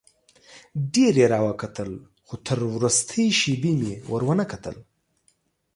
[0.93, 1.89] ډېر یې راوکتل
[2.25, 4.75] خو تر وروستۍ شېبې مې ور ونه کتل.